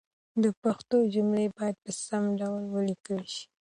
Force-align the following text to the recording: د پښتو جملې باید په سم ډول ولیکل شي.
د 0.43 0.45
پښتو 0.61 0.97
جملې 1.13 1.45
باید 1.57 1.75
په 1.83 1.91
سم 2.05 2.23
ډول 2.39 2.63
ولیکل 2.73 3.21
شي. 3.33 3.45